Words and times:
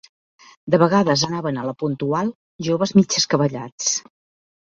De 0.75 0.79
vegades 0.83 1.25
anaven 1.27 1.59
a 1.59 1.65
«La 1.67 1.75
Puntual» 1.83 2.33
joves 2.69 2.93
mig 3.01 3.19
escabellats 3.23 3.93